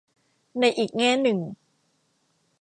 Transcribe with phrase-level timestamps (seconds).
[0.59, 1.39] ในอีกแง่หนึ่ง